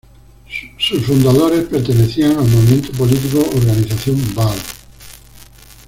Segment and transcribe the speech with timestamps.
[0.79, 4.57] Sus fundadores pertenecían al movimiento político Organización Badr.